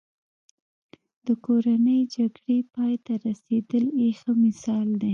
[1.25, 5.09] د کورنۍ جګړې پای ته رسېدل یې ښه مثال دی.